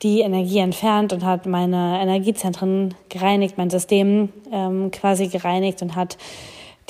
die 0.03 0.21
Energie 0.21 0.59
entfernt 0.59 1.13
und 1.13 1.25
hat 1.25 1.47
meine 1.47 2.01
Energiezentren 2.03 2.95
gereinigt, 3.09 3.57
mein 3.57 3.71
System 3.71 4.31
ähm, 4.53 4.91
quasi 4.91 5.29
gereinigt 5.29 5.81
und 5.81 5.95
hat 5.95 6.19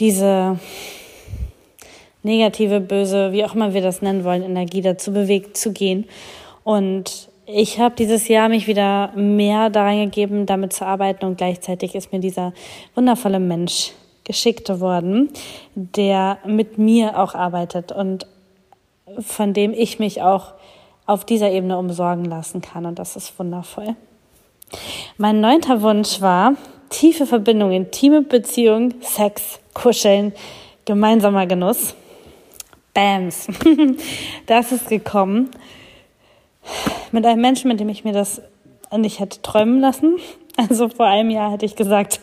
diese 0.00 0.58
negative, 2.22 2.80
böse, 2.80 3.32
wie 3.32 3.44
auch 3.44 3.54
immer 3.54 3.74
wir 3.74 3.82
das 3.82 4.00
nennen 4.00 4.24
wollen, 4.24 4.42
Energie 4.42 4.80
dazu 4.80 5.12
bewegt 5.12 5.58
zu 5.58 5.72
gehen. 5.72 6.06
Und 6.64 7.28
ich 7.46 7.78
habe 7.78 7.94
dieses 7.94 8.28
Jahr 8.28 8.48
mich 8.48 8.66
wieder 8.66 9.12
mehr 9.14 9.70
daran 9.70 9.98
gegeben, 9.98 10.46
damit 10.46 10.72
zu 10.72 10.86
arbeiten 10.86 11.24
und 11.26 11.38
gleichzeitig 11.38 11.94
ist 11.94 12.12
mir 12.12 12.20
dieser 12.20 12.52
wundervolle 12.94 13.40
Mensch 13.40 13.92
geschickt 14.24 14.68
worden, 14.80 15.30
der 15.74 16.38
mit 16.46 16.78
mir 16.78 17.18
auch 17.18 17.34
arbeitet 17.34 17.92
und 17.92 18.26
von 19.18 19.52
dem 19.52 19.72
ich 19.72 19.98
mich 19.98 20.22
auch 20.22 20.54
auf 21.06 21.26
dieser 21.26 21.50
Ebene 21.50 21.76
umsorgen 21.76 22.24
lassen 22.24 22.62
kann. 22.62 22.86
Und 22.86 22.98
das 22.98 23.16
ist 23.16 23.38
wundervoll. 23.38 23.94
Mein 25.18 25.42
neunter 25.42 25.82
Wunsch 25.82 26.22
war 26.22 26.54
tiefe 26.88 27.26
Verbindung, 27.26 27.72
intime 27.72 28.22
Beziehung, 28.22 28.94
Sex, 29.02 29.60
Kuscheln, 29.74 30.32
gemeinsamer 30.86 31.46
Genuss. 31.46 31.94
Bams. 32.94 33.48
Das 34.46 34.72
ist 34.72 34.88
gekommen 34.88 35.50
mit 37.14 37.24
einem 37.24 37.40
Menschen, 37.40 37.68
mit 37.68 37.80
dem 37.80 37.88
ich 37.88 38.04
mir 38.04 38.12
das 38.12 38.42
nicht 38.94 39.20
hätte 39.20 39.40
träumen 39.40 39.80
lassen. 39.80 40.16
Also 40.56 40.88
vor 40.88 41.06
einem 41.06 41.30
Jahr 41.30 41.50
hätte 41.50 41.66
ich 41.66 41.74
gesagt, 41.74 42.20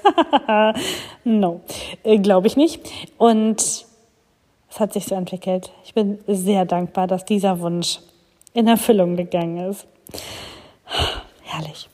no, 1.25 1.60
äh, 2.03 2.17
glaube 2.17 2.48
ich 2.48 2.55
nicht. 2.55 2.79
Und 3.17 3.60
es 3.60 4.79
hat 4.79 4.93
sich 4.93 5.03
so 5.03 5.15
entwickelt. 5.15 5.69
Ich 5.83 5.93
bin 5.93 6.17
sehr 6.27 6.63
dankbar, 6.63 7.07
dass 7.07 7.25
dieser 7.25 7.60
Wunsch 7.60 8.00
in 8.53 8.69
Erfüllung 8.69 9.17
gegangen 9.17 9.57
ist. 9.69 9.86
Herrlich. 11.43 11.89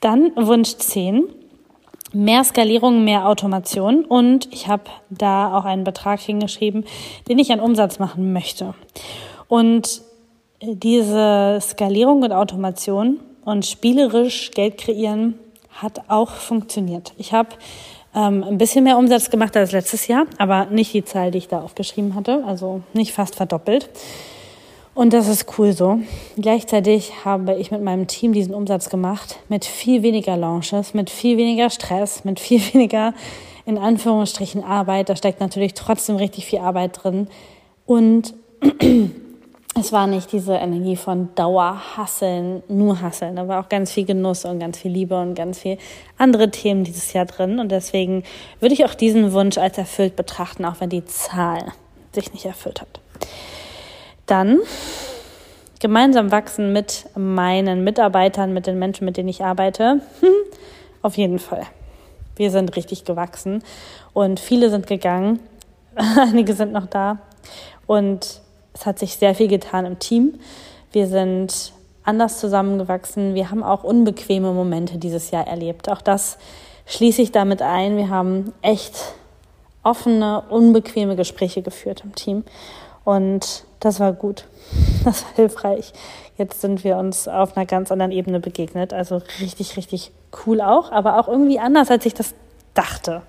Dann 0.00 0.32
Wunsch 0.36 0.76
10. 0.76 1.24
Mehr 2.12 2.44
Skalierung, 2.44 3.02
mehr 3.02 3.26
Automation 3.26 4.04
und 4.04 4.52
ich 4.52 4.68
habe 4.68 4.84
da 5.08 5.56
auch 5.56 5.64
einen 5.64 5.84
Betrag 5.84 6.20
hingeschrieben, 6.20 6.84
den 7.30 7.38
ich 7.38 7.50
an 7.50 7.60
Umsatz 7.60 7.98
machen 7.98 8.34
möchte. 8.34 8.74
Und 9.48 10.02
diese 10.62 11.58
Skalierung 11.60 12.22
und 12.22 12.32
Automation 12.32 13.18
und 13.44 13.66
spielerisch 13.66 14.52
Geld 14.52 14.78
kreieren 14.78 15.34
hat 15.70 16.02
auch 16.08 16.30
funktioniert. 16.30 17.12
Ich 17.18 17.32
habe 17.32 17.50
ähm, 18.14 18.44
ein 18.44 18.58
bisschen 18.58 18.84
mehr 18.84 18.98
Umsatz 18.98 19.30
gemacht 19.30 19.56
als 19.56 19.72
letztes 19.72 20.06
Jahr, 20.06 20.26
aber 20.38 20.66
nicht 20.66 20.94
die 20.94 21.04
Zahl, 21.04 21.30
die 21.30 21.38
ich 21.38 21.48
da 21.48 21.62
aufgeschrieben 21.62 22.14
hatte, 22.14 22.44
also 22.46 22.82
nicht 22.92 23.12
fast 23.12 23.34
verdoppelt. 23.34 23.90
Und 24.94 25.14
das 25.14 25.26
ist 25.26 25.58
cool 25.58 25.72
so. 25.72 26.00
Gleichzeitig 26.36 27.24
habe 27.24 27.54
ich 27.54 27.70
mit 27.70 27.82
meinem 27.82 28.06
Team 28.06 28.34
diesen 28.34 28.54
Umsatz 28.54 28.90
gemacht 28.90 29.38
mit 29.48 29.64
viel 29.64 30.02
weniger 30.02 30.36
Launches, 30.36 30.92
mit 30.92 31.08
viel 31.08 31.38
weniger 31.38 31.70
Stress, 31.70 32.24
mit 32.24 32.38
viel 32.38 32.60
weniger 32.72 33.14
in 33.64 33.78
Anführungsstrichen 33.78 34.62
Arbeit. 34.62 35.08
Da 35.08 35.16
steckt 35.16 35.40
natürlich 35.40 35.74
trotzdem 35.74 36.16
richtig 36.16 36.46
viel 36.46 36.58
Arbeit 36.58 37.02
drin. 37.02 37.28
Und 37.86 38.34
es 39.74 39.90
war 39.90 40.06
nicht 40.06 40.32
diese 40.32 40.54
Energie 40.54 40.96
von 40.96 41.34
Dauerhasseln, 41.34 42.62
nur 42.68 43.00
Hasseln. 43.00 43.36
Da 43.36 43.48
war 43.48 43.64
auch 43.64 43.70
ganz 43.70 43.90
viel 43.90 44.04
Genuss 44.04 44.44
und 44.44 44.58
ganz 44.58 44.78
viel 44.78 44.90
Liebe 44.90 45.18
und 45.18 45.34
ganz 45.34 45.60
viel 45.60 45.78
andere 46.18 46.50
Themen 46.50 46.84
dieses 46.84 47.12
Jahr 47.14 47.24
drin. 47.24 47.58
Und 47.58 47.72
deswegen 47.72 48.22
würde 48.60 48.74
ich 48.74 48.84
auch 48.84 48.94
diesen 48.94 49.32
Wunsch 49.32 49.56
als 49.56 49.78
erfüllt 49.78 50.14
betrachten, 50.14 50.66
auch 50.66 50.80
wenn 50.80 50.90
die 50.90 51.04
Zahl 51.06 51.72
sich 52.12 52.34
nicht 52.34 52.44
erfüllt 52.44 52.82
hat. 52.82 53.00
Dann 54.26 54.58
gemeinsam 55.80 56.30
wachsen 56.30 56.72
mit 56.72 57.06
meinen 57.16 57.82
Mitarbeitern, 57.82 58.52
mit 58.52 58.66
den 58.66 58.78
Menschen, 58.78 59.06
mit 59.06 59.16
denen 59.16 59.30
ich 59.30 59.42
arbeite. 59.42 60.02
Hm, 60.20 60.28
auf 61.00 61.16
jeden 61.16 61.38
Fall. 61.38 61.66
Wir 62.36 62.50
sind 62.50 62.76
richtig 62.76 63.04
gewachsen 63.04 63.64
und 64.12 64.38
viele 64.38 64.68
sind 64.68 64.86
gegangen. 64.86 65.40
Einige 65.94 66.52
sind 66.52 66.72
noch 66.72 66.86
da. 66.86 67.18
Und 67.86 68.42
es 68.74 68.86
hat 68.86 68.98
sich 68.98 69.16
sehr 69.16 69.34
viel 69.34 69.48
getan 69.48 69.86
im 69.86 69.98
Team. 69.98 70.38
Wir 70.92 71.06
sind 71.06 71.72
anders 72.04 72.40
zusammengewachsen. 72.40 73.34
Wir 73.34 73.50
haben 73.50 73.62
auch 73.62 73.84
unbequeme 73.84 74.52
Momente 74.52 74.98
dieses 74.98 75.30
Jahr 75.30 75.46
erlebt. 75.46 75.90
Auch 75.90 76.02
das 76.02 76.38
schließe 76.86 77.22
ich 77.22 77.32
damit 77.32 77.62
ein. 77.62 77.96
Wir 77.96 78.08
haben 78.10 78.52
echt 78.62 79.14
offene, 79.82 80.42
unbequeme 80.48 81.16
Gespräche 81.16 81.62
geführt 81.62 82.02
im 82.04 82.14
Team. 82.14 82.44
Und 83.04 83.64
das 83.80 84.00
war 84.00 84.12
gut. 84.12 84.46
Das 85.04 85.24
war 85.24 85.34
hilfreich. 85.34 85.92
Jetzt 86.38 86.60
sind 86.60 86.84
wir 86.84 86.96
uns 86.96 87.26
auf 87.26 87.56
einer 87.56 87.66
ganz 87.66 87.90
anderen 87.90 88.12
Ebene 88.12 88.38
begegnet. 88.38 88.92
Also 88.92 89.20
richtig, 89.40 89.76
richtig 89.76 90.12
cool 90.46 90.60
auch, 90.60 90.92
aber 90.92 91.18
auch 91.18 91.26
irgendwie 91.26 91.58
anders, 91.58 91.90
als 91.90 92.06
ich 92.06 92.14
das 92.14 92.34
dachte. 92.72 93.22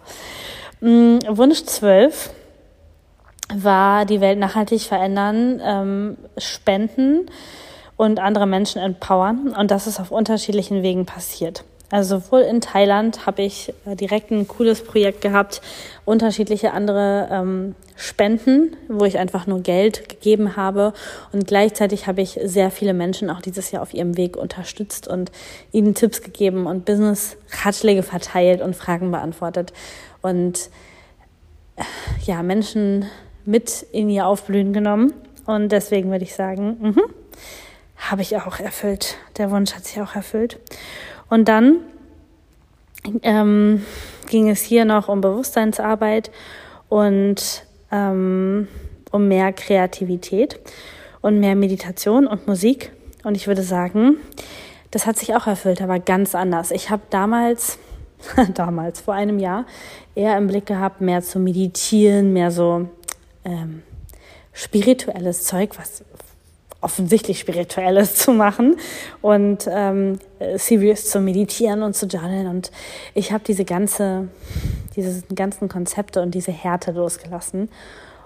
Mm, 0.81 1.17
Wunsch 1.29 1.63
12 1.63 2.29
war 3.55 4.05
die 4.05 4.22
Welt 4.22 4.39
nachhaltig 4.39 4.81
verändern, 4.81 5.62
ähm, 5.63 6.17
spenden 6.38 7.29
und 7.98 8.19
andere 8.19 8.48
Menschen 8.48 8.81
empowern. 8.81 9.53
Und 9.57 9.72
das 9.72 9.88
ist 9.88 10.00
auf 10.00 10.12
unterschiedlichen 10.12 10.83
Wegen 10.83 11.05
passiert. 11.05 11.63
Also 11.93 12.17
sowohl 12.17 12.41
in 12.41 12.60
Thailand 12.60 13.27
habe 13.27 13.43
ich 13.43 13.72
äh, 13.86 13.95
direkt 13.95 14.31
ein 14.31 14.48
cooles 14.48 14.83
Projekt 14.83 15.22
gehabt, 15.22 15.62
unterschiedliche 16.05 16.74
andere 16.74 17.27
ähm, 17.29 17.75
Spenden, 17.95 18.75
wo 18.88 19.05
ich 19.05 19.19
einfach 19.19 19.45
nur 19.45 19.62
Geld 19.62 20.10
gegeben 20.10 20.55
habe. 20.55 20.93
Und 21.31 21.45
gleichzeitig 21.45 22.07
habe 22.07 22.22
ich 22.22 22.39
sehr 22.43 22.72
viele 22.72 22.95
Menschen 22.95 23.29
auch 23.29 23.41
dieses 23.41 23.69
Jahr 23.69 23.83
auf 23.83 23.93
ihrem 23.93 24.17
Weg 24.17 24.38
unterstützt 24.38 25.07
und 25.07 25.31
ihnen 25.72 25.93
Tipps 25.93 26.24
gegeben 26.24 26.65
und 26.65 26.86
Business-Ratschläge 26.86 28.01
verteilt 28.01 28.62
und 28.62 28.75
Fragen 28.75 29.12
beantwortet. 29.12 29.72
Und 30.24 30.72
äh, 31.75 31.83
ja, 32.25 32.41
Menschen 32.41 33.05
mit 33.45 33.85
in 33.91 34.09
ihr 34.09 34.25
Aufblühen 34.27 34.73
genommen. 34.73 35.13
Und 35.45 35.71
deswegen 35.71 36.12
würde 36.12 36.23
ich 36.23 36.35
sagen, 36.35 36.77
mh, 36.79 37.01
habe 37.97 38.21
ich 38.21 38.38
auch 38.38 38.59
erfüllt. 38.59 39.17
Der 39.38 39.51
Wunsch 39.51 39.73
hat 39.73 39.85
sich 39.85 40.01
auch 40.01 40.15
erfüllt. 40.15 40.59
Und 41.29 41.47
dann 41.47 41.77
ähm, 43.21 43.83
ging 44.29 44.50
es 44.50 44.62
hier 44.62 44.85
noch 44.85 45.09
um 45.09 45.21
Bewusstseinsarbeit 45.21 46.31
und 46.89 47.65
ähm, 47.91 48.67
um 49.12 49.27
mehr 49.27 49.53
Kreativität 49.53 50.59
und 51.21 51.39
mehr 51.39 51.55
Meditation 51.55 52.27
und 52.27 52.47
Musik. 52.47 52.91
Und 53.23 53.35
ich 53.35 53.47
würde 53.47 53.63
sagen, 53.63 54.17
das 54.91 55.05
hat 55.05 55.17
sich 55.17 55.35
auch 55.35 55.47
erfüllt, 55.47 55.81
aber 55.81 56.00
ganz 56.00 56.35
anders. 56.35 56.71
Ich 56.71 56.89
habe 56.89 57.01
damals, 57.09 57.79
damals, 58.53 59.01
vor 59.01 59.13
einem 59.13 59.39
Jahr, 59.39 59.65
eher 60.15 60.38
im 60.38 60.47
Blick 60.47 60.65
gehabt, 60.65 61.01
mehr 61.01 61.21
zu 61.21 61.39
meditieren, 61.39 62.33
mehr 62.33 62.51
so 62.51 62.89
ähm, 63.45 63.83
spirituelles 64.53 65.45
Zeug, 65.45 65.77
was 65.77 66.03
offensichtlich 66.83 67.39
Spirituelles 67.39 68.15
zu 68.15 68.31
machen 68.33 68.75
und 69.21 69.67
ähm, 69.71 70.19
serious 70.55 71.09
zu 71.09 71.21
meditieren 71.21 71.81
und 71.81 71.95
zu 71.95 72.05
journalen. 72.05 72.47
Und 72.47 72.71
ich 73.13 73.31
habe 73.31 73.43
diese 73.45 73.65
ganze, 73.65 74.27
diese 74.95 75.23
ganzen 75.33 75.69
Konzepte 75.69 76.21
und 76.21 76.35
diese 76.35 76.51
Härte 76.51 76.91
losgelassen. 76.91 77.69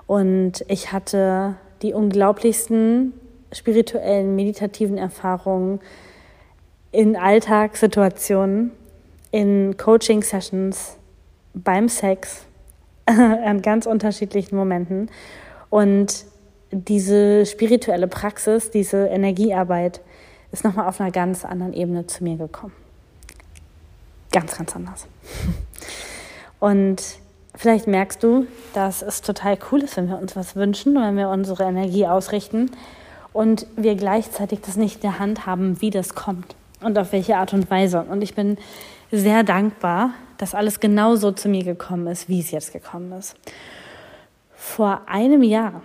Und 0.08 0.66
ich 0.68 0.92
hatte 0.92 1.56
die 1.82 1.94
unglaublichsten 1.94 3.14
spirituellen, 3.52 4.36
meditativen 4.36 4.98
Erfahrungen 4.98 5.80
in 6.92 7.16
Alltagssituationen, 7.16 8.72
in 9.32 9.78
Coaching-Sessions, 9.78 10.98
beim 11.54 11.90
Sex, 11.90 12.47
an 13.46 13.62
ganz 13.62 13.86
unterschiedlichen 13.86 14.56
Momenten. 14.56 15.10
Und 15.70 16.26
diese 16.72 17.46
spirituelle 17.46 18.08
Praxis, 18.08 18.72
diese 18.72 19.08
Energiearbeit 19.08 20.02
ist 20.52 20.64
nochmal 20.64 20.88
auf 20.88 21.00
einer 21.00 21.12
ganz 21.12 21.46
anderen 21.46 21.74
Ebene 21.74 22.08
zu 22.08 22.24
mir 22.24 22.38
gekommen. 22.38 22.74
Ganz, 24.32 24.58
ganz 24.58 24.76
anders. 24.76 25.08
Und 26.60 27.02
vielleicht 27.56 27.88
merkst 27.88 28.22
du, 28.22 28.46
dass 28.74 29.02
es 29.02 29.22
total 29.22 29.58
cool 29.72 29.82
ist, 29.84 29.96
wenn 29.98 30.10
wir 30.10 30.20
uns 30.20 30.36
was 30.36 30.56
wünschen, 30.56 30.96
wenn 30.96 31.16
wir 31.16 31.30
unsere 31.30 31.64
Energie 31.64 32.08
ausrichten 32.08 32.72
und 33.32 33.68
wir 33.76 33.96
gleichzeitig 33.96 34.62
das 34.62 34.76
nicht 34.76 34.96
in 34.96 35.02
der 35.02 35.20
Hand 35.20 35.46
haben, 35.46 35.80
wie 35.82 35.92
das 35.92 36.16
kommt 36.16 36.56
und 36.82 36.98
auf 36.98 37.12
welche 37.12 37.38
Art 37.38 37.54
und 37.54 37.70
Weise. 37.70 38.02
Und 38.02 38.24
ich 38.24 38.34
bin 38.34 38.58
sehr 39.12 39.44
dankbar, 39.44 40.12
dass 40.38 40.56
alles 40.56 40.80
genau 40.80 41.16
so 41.16 41.32
zu 41.32 41.50
mir 41.50 41.64
gekommen 41.64 42.08
ist, 42.08 42.30
wie 42.30 42.40
es 42.40 42.52
jetzt 42.52 42.74
gekommen 42.74 43.12
ist. 43.14 43.36
Vor 44.56 45.02
einem 45.08 45.44
Jahr 45.44 45.82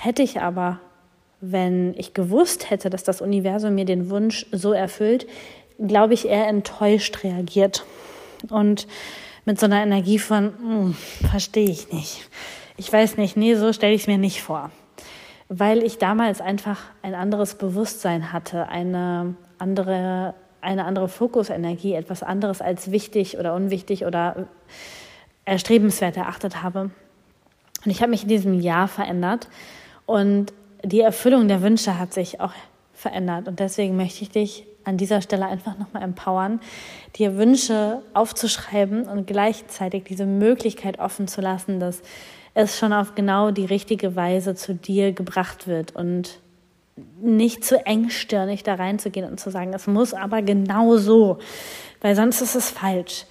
Hätte 0.00 0.22
ich 0.22 0.40
aber, 0.40 0.78
wenn 1.40 1.92
ich 1.98 2.14
gewusst 2.14 2.70
hätte, 2.70 2.88
dass 2.88 3.02
das 3.02 3.20
Universum 3.20 3.74
mir 3.74 3.84
den 3.84 4.10
Wunsch 4.10 4.46
so 4.52 4.72
erfüllt, 4.72 5.26
glaube 5.84 6.14
ich, 6.14 6.28
eher 6.28 6.46
enttäuscht 6.46 7.24
reagiert. 7.24 7.84
Und 8.48 8.86
mit 9.44 9.58
so 9.58 9.66
einer 9.66 9.82
Energie 9.82 10.20
von, 10.20 10.52
hm, 10.56 10.94
verstehe 11.28 11.68
ich 11.68 11.92
nicht. 11.92 12.30
Ich 12.76 12.92
weiß 12.92 13.16
nicht, 13.16 13.36
nee, 13.36 13.56
so 13.56 13.72
stelle 13.72 13.92
ich 13.92 14.02
es 14.02 14.06
mir 14.06 14.18
nicht 14.18 14.40
vor. 14.40 14.70
Weil 15.48 15.82
ich 15.82 15.98
damals 15.98 16.40
einfach 16.40 16.78
ein 17.02 17.16
anderes 17.16 17.56
Bewusstsein 17.56 18.32
hatte, 18.32 18.68
eine 18.68 19.34
andere, 19.58 20.34
eine 20.60 20.84
andere 20.84 21.08
Fokusenergie, 21.08 21.94
etwas 21.94 22.22
anderes 22.22 22.60
als 22.60 22.90
wichtig 22.90 23.38
oder 23.38 23.54
unwichtig 23.54 24.04
oder 24.04 24.48
erstrebenswert 25.44 26.16
erachtet 26.16 26.62
habe. 26.62 26.90
Und 27.84 27.90
ich 27.90 28.00
habe 28.00 28.10
mich 28.10 28.24
in 28.24 28.28
diesem 28.28 28.54
Jahr 28.60 28.88
verändert 28.88 29.48
und 30.06 30.52
die 30.84 31.00
Erfüllung 31.00 31.48
der 31.48 31.62
Wünsche 31.62 31.98
hat 31.98 32.12
sich 32.12 32.40
auch 32.40 32.52
verändert. 32.92 33.48
Und 33.48 33.60
deswegen 33.60 33.96
möchte 33.96 34.22
ich 34.22 34.30
dich 34.30 34.66
an 34.84 34.96
dieser 34.96 35.20
Stelle 35.20 35.46
einfach 35.46 35.78
nochmal 35.78 36.02
empowern, 36.02 36.60
dir 37.16 37.36
Wünsche 37.36 38.02
aufzuschreiben 38.14 39.06
und 39.06 39.26
gleichzeitig 39.26 40.04
diese 40.04 40.26
Möglichkeit 40.26 40.98
offen 40.98 41.28
zu 41.28 41.40
lassen, 41.40 41.78
dass 41.78 42.02
es 42.54 42.78
schon 42.78 42.92
auf 42.92 43.14
genau 43.14 43.50
die 43.50 43.66
richtige 43.66 44.16
Weise 44.16 44.54
zu 44.54 44.74
dir 44.74 45.12
gebracht 45.12 45.66
wird 45.68 45.94
und 45.94 46.40
nicht 47.20 47.64
zu 47.64 47.84
engstirnig 47.84 48.62
da 48.62 48.74
reinzugehen 48.74 49.28
und 49.28 49.38
zu 49.40 49.50
sagen, 49.50 49.72
es 49.74 49.86
muss 49.86 50.14
aber 50.14 50.42
genau 50.42 50.96
so, 50.96 51.38
weil 52.00 52.14
sonst 52.14 52.40
ist 52.40 52.54
es 52.54 52.70
falsch. 52.70 53.26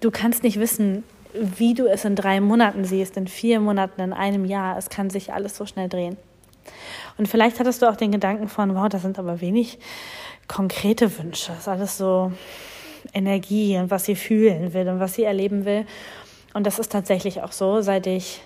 Du 0.00 0.10
kannst 0.10 0.42
nicht 0.42 0.58
wissen, 0.58 1.04
wie 1.34 1.74
du 1.74 1.86
es 1.86 2.04
in 2.04 2.16
drei 2.16 2.40
Monaten 2.40 2.84
siehst, 2.84 3.16
in 3.16 3.26
vier 3.26 3.60
Monaten, 3.60 4.00
in 4.00 4.12
einem 4.12 4.44
Jahr. 4.44 4.76
Es 4.76 4.90
kann 4.90 5.10
sich 5.10 5.32
alles 5.32 5.56
so 5.56 5.66
schnell 5.66 5.88
drehen. 5.88 6.16
Und 7.18 7.28
vielleicht 7.28 7.58
hattest 7.58 7.82
du 7.82 7.88
auch 7.88 7.96
den 7.96 8.12
Gedanken 8.12 8.48
von, 8.48 8.74
wow, 8.74 8.88
das 8.88 9.02
sind 9.02 9.18
aber 9.18 9.40
wenig 9.40 9.78
konkrete 10.48 11.18
Wünsche. 11.18 11.52
Das 11.52 11.60
ist 11.60 11.68
alles 11.68 11.98
so 11.98 12.32
Energie 13.12 13.76
und 13.78 13.90
was 13.90 14.04
sie 14.04 14.16
fühlen 14.16 14.72
will 14.72 14.88
und 14.88 15.00
was 15.00 15.14
sie 15.14 15.24
erleben 15.24 15.64
will. 15.64 15.86
Und 16.54 16.66
das 16.66 16.78
ist 16.78 16.92
tatsächlich 16.92 17.42
auch 17.42 17.52
so, 17.52 17.80
seit 17.80 18.06
ich 18.06 18.42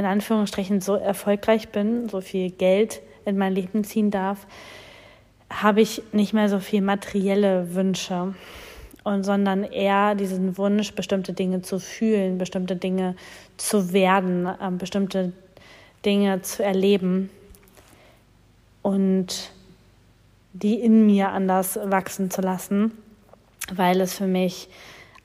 in 0.00 0.06
Anführungsstrichen 0.06 0.80
so 0.80 0.94
erfolgreich 0.94 1.68
bin, 1.68 2.08
so 2.08 2.22
viel 2.22 2.50
Geld 2.50 3.02
in 3.26 3.36
mein 3.36 3.54
Leben 3.54 3.84
ziehen 3.84 4.10
darf, 4.10 4.46
habe 5.50 5.82
ich 5.82 6.02
nicht 6.12 6.32
mehr 6.32 6.48
so 6.48 6.58
viel 6.58 6.80
materielle 6.80 7.74
Wünsche, 7.74 8.34
und 9.04 9.24
sondern 9.24 9.64
eher 9.64 10.14
diesen 10.14 10.58
Wunsch, 10.58 10.92
bestimmte 10.92 11.32
Dinge 11.32 11.62
zu 11.62 11.78
fühlen, 11.78 12.38
bestimmte 12.38 12.76
Dinge 12.76 13.14
zu 13.56 13.92
werden, 13.92 14.46
äh, 14.46 14.70
bestimmte 14.72 15.32
Dinge 16.04 16.42
zu 16.42 16.62
erleben 16.62 17.30
und 18.82 19.52
die 20.52 20.74
in 20.74 21.06
mir 21.06 21.30
anders 21.30 21.78
wachsen 21.82 22.30
zu 22.30 22.40
lassen, 22.40 22.92
weil 23.72 24.00
es 24.00 24.14
für 24.14 24.26
mich 24.26 24.68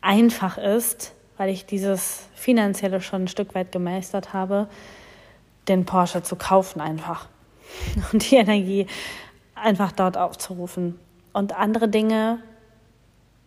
einfach 0.02 0.58
ist, 0.58 1.15
weil 1.38 1.50
ich 1.50 1.66
dieses 1.66 2.28
finanzielle 2.34 3.02
schon 3.02 3.24
ein 3.24 3.28
Stück 3.28 3.56
weit 3.56 3.72
gemeistert 3.72 4.34
habe, 4.34 4.68
den 5.68 5.86
Porsche 5.86 6.24
zu 6.24 6.36
kaufen 6.36 6.82
einfach 6.82 7.28
und 8.12 8.30
die 8.30 8.36
Energie 8.36 8.88
einfach 9.56 9.92
dort 9.92 10.18
aufzurufen. 10.18 11.00
Und 11.34 11.54
andere 11.58 11.90
Dinge 11.90 12.40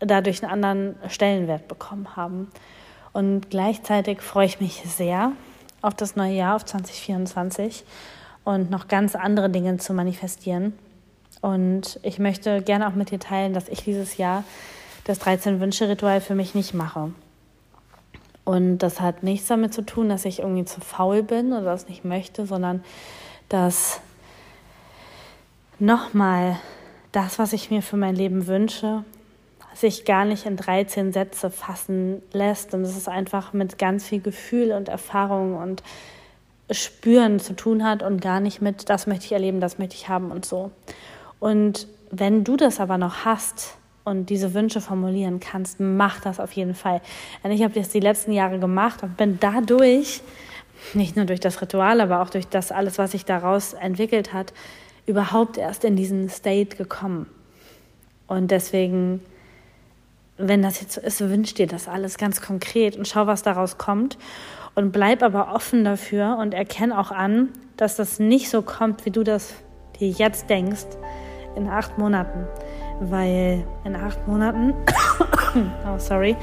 dadurch 0.01 0.43
einen 0.43 0.53
anderen 0.53 0.97
Stellenwert 1.09 1.69
bekommen 1.69 2.17
haben. 2.17 2.49
Und 3.13 3.51
gleichzeitig 3.51 4.21
freue 4.21 4.47
ich 4.47 4.61
mich 4.61 4.83
sehr 4.85 5.33
auf 5.83 5.95
das 5.95 6.17
neue 6.17 6.35
Jahr, 6.35 6.57
auf 6.57 6.65
2024 6.65 7.85
und 8.45 8.71
noch 8.71 8.89
ganz 8.89 9.15
andere 9.15 9.51
Dinge 9.51 9.79
zu 9.79 9.95
manifestieren. 9.95 10.75
Und 11.41 12.01
ich 12.03 12.19
möchte 12.19 12.63
gerne 12.63 12.89
auch 12.89 12.95
mit 12.95 13.11
dir 13.11 13.21
teilen, 13.21 13.55
dass 13.55 13.69
ich 13.69 13.85
dieses 13.85 14.17
Jahr 14.17 14.45
das 15.05 15.21
13-Wünsche-Ritual 15.21 16.21
für 16.21 16.35
mich 16.35 16.55
nicht 16.55 16.75
mache. 16.75 17.13
Und 18.49 18.79
das 18.79 19.03
hat 19.03 19.23
nichts 19.23 19.49
damit 19.49 19.75
zu 19.75 19.83
tun, 19.85 20.09
dass 20.09 20.25
ich 20.25 20.39
irgendwie 20.39 20.65
zu 20.65 20.81
faul 20.81 21.23
bin 21.23 21.53
oder 21.53 21.65
das 21.65 21.87
nicht 21.87 22.07
möchte, 22.07 22.47
sondern 22.47 22.83
dass 23.51 24.01
nochmal 25.79 26.57
das, 27.13 27.39
was 27.39 27.53
ich 27.53 27.71
mir 27.71 27.83
für 27.83 27.99
mein 27.99 28.17
Leben 28.17 28.47
wünsche, 28.47 29.05
sich 29.75 30.07
gar 30.07 30.25
nicht 30.25 30.47
in 30.47 30.57
13 30.57 31.13
Sätze 31.13 31.51
fassen 31.51 32.23
lässt. 32.33 32.73
Und 32.73 32.85
es 32.85 32.97
ist 32.97 33.07
einfach 33.07 33.53
mit 33.53 33.77
ganz 33.77 34.07
viel 34.07 34.23
Gefühl 34.23 34.73
und 34.73 34.89
Erfahrung 34.89 35.55
und 35.59 35.83
Spüren 36.71 37.41
zu 37.41 37.53
tun 37.53 37.85
hat 37.85 38.03
und 38.03 38.23
gar 38.23 38.41
nicht 38.41 38.63
mit, 38.63 38.89
das 38.89 39.07
möchte 39.07 39.27
ich 39.27 39.33
erleben, 39.33 39.61
das 39.61 39.77
möchte 39.77 39.95
ich 39.95 40.09
haben 40.09 40.31
und 40.31 40.47
so. 40.47 40.71
Und 41.39 41.87
wenn 42.11 42.45
du 42.45 42.57
das 42.57 42.81
aber 42.81 42.97
noch 42.97 43.27
hast, 43.27 43.78
und 44.09 44.31
diese 44.31 44.55
Wünsche 44.55 44.81
formulieren 44.81 45.41
kannst, 45.41 45.81
mach 45.81 46.21
das 46.21 46.41
auf 46.41 46.53
jeden 46.53 46.75
Fall. 46.75 47.01
Und 47.43 47.51
ich 47.51 47.63
habe 47.63 47.75
das 47.75 47.91
die 47.91 48.01
letzten 48.01 48.33
Jahre 48.33 48.59
gemacht 48.59 49.03
und 49.03 49.17
bin 49.17 49.39
dadurch, 49.41 50.23
nicht 50.95 51.17
nur 51.17 51.25
durch 51.25 51.41
das 51.41 51.61
Ritual, 51.61 52.01
aber 52.01 52.23
auch 52.23 52.31
durch 52.31 52.47
das 52.47 52.73
alles, 52.73 52.99
was 52.99 53.13
sich 53.13 53.25
daraus 53.25 53.75
entwickelt 53.75 54.33
hat, 54.33 54.53
überhaupt 55.07 55.57
erst 55.59 55.85
in 55.85 55.97
diesen 55.97 56.29
State 56.29 56.77
gekommen. 56.77 57.27
Und 58.27 58.51
deswegen, 58.51 59.23
wenn 60.37 60.63
das 60.63 60.81
jetzt 60.81 60.95
so 60.95 61.01
ist, 61.01 61.21
wünsch 61.21 61.55
dir 61.55 61.67
das 61.67 61.89
alles 61.89 62.19
ganz 62.19 62.41
konkret 62.41 62.97
und 62.97 63.09
schau, 63.09 63.27
was 63.27 63.43
daraus 63.43 63.79
kommt. 63.79 64.19
Und 64.75 64.93
bleib 64.93 65.23
aber 65.25 65.53
offen 65.53 65.83
dafür 65.83 66.37
und 66.41 66.55
erkenn 66.55 66.93
auch 66.93 67.11
an, 67.11 67.49
dass 67.77 67.97
das 67.97 68.21
nicht 68.21 68.49
so 68.49 68.63
kommt, 68.63 69.05
wie 69.07 69.11
du 69.11 69.25
das 69.25 69.55
dir 69.99 70.09
jetzt 70.09 70.49
denkst, 70.51 70.87
in 71.57 71.69
acht 71.69 71.99
Monaten 71.99 72.47
weil 73.01 73.65
in 73.85 73.97
acht 73.97 74.27
Monaten, 74.27 74.75
oh 75.87 75.99
sorry, 75.99 76.37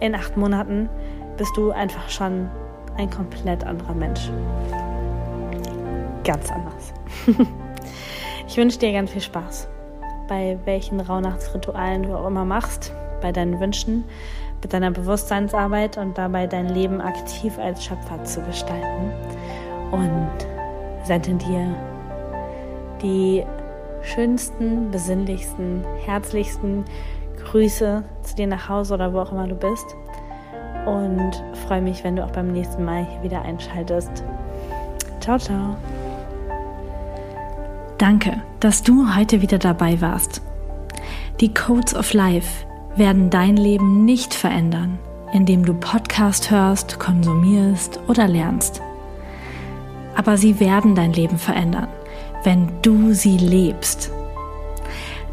in 0.00 0.14
acht 0.14 0.36
Monaten 0.36 0.88
bist 1.36 1.56
du 1.56 1.70
einfach 1.70 2.08
schon 2.08 2.48
ein 2.96 3.10
komplett 3.10 3.64
anderer 3.64 3.94
Mensch. 3.94 4.30
Ganz 6.24 6.50
anders. 6.50 6.92
ich 8.46 8.56
wünsche 8.56 8.78
dir 8.78 8.92
ganz 8.92 9.10
viel 9.10 9.22
Spaß 9.22 9.68
bei 10.30 10.56
welchen 10.64 11.00
Rauhnachtsritualen 11.00 12.04
du 12.04 12.14
auch 12.16 12.28
immer 12.28 12.44
machst, 12.44 12.94
bei 13.20 13.32
deinen 13.32 13.58
Wünschen, 13.58 14.04
mit 14.62 14.72
deiner 14.72 14.92
Bewusstseinsarbeit 14.92 15.98
und 15.98 16.16
dabei 16.16 16.46
dein 16.46 16.68
Leben 16.68 17.00
aktiv 17.00 17.58
als 17.58 17.84
Schöpfer 17.84 18.22
zu 18.22 18.40
gestalten. 18.42 19.10
Und 19.90 20.30
sende 21.02 21.34
dir 21.34 21.74
die 23.02 23.44
schönsten, 24.02 24.90
besinnlichsten, 24.90 25.84
herzlichsten 26.04 26.84
Grüße 27.44 28.04
zu 28.22 28.34
dir 28.34 28.46
nach 28.46 28.68
Hause 28.68 28.94
oder 28.94 29.12
wo 29.12 29.20
auch 29.20 29.32
immer 29.32 29.46
du 29.46 29.54
bist. 29.54 29.96
Und 30.86 31.32
freue 31.66 31.82
mich, 31.82 32.04
wenn 32.04 32.16
du 32.16 32.24
auch 32.24 32.30
beim 32.30 32.52
nächsten 32.52 32.84
Mal 32.84 33.06
hier 33.06 33.22
wieder 33.22 33.42
einschaltest. 33.42 34.24
Ciao, 35.20 35.38
ciao. 35.38 35.76
Danke, 37.98 38.42
dass 38.60 38.82
du 38.82 39.14
heute 39.14 39.42
wieder 39.42 39.58
dabei 39.58 40.00
warst. 40.00 40.40
Die 41.40 41.52
Codes 41.52 41.94
of 41.94 42.14
Life 42.14 42.66
werden 42.96 43.30
dein 43.30 43.56
Leben 43.56 44.04
nicht 44.04 44.34
verändern, 44.34 44.98
indem 45.32 45.64
du 45.64 45.74
Podcast 45.74 46.50
hörst, 46.50 46.98
konsumierst 46.98 48.00
oder 48.08 48.26
lernst. 48.26 48.80
Aber 50.16 50.36
sie 50.36 50.60
werden 50.60 50.94
dein 50.94 51.12
Leben 51.12 51.38
verändern 51.38 51.88
wenn 52.44 52.68
du 52.82 53.12
sie 53.12 53.36
lebst. 53.36 54.12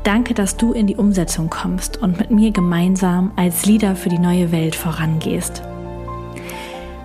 Danke, 0.03 0.33
dass 0.33 0.57
du 0.57 0.71
in 0.71 0.87
die 0.87 0.95
Umsetzung 0.95 1.49
kommst 1.49 1.97
und 1.97 2.17
mit 2.17 2.31
mir 2.31 2.51
gemeinsam 2.51 3.31
als 3.35 3.65
Leader 3.65 3.95
für 3.95 4.09
die 4.09 4.19
neue 4.19 4.51
Welt 4.51 4.75
vorangehst. 4.75 5.61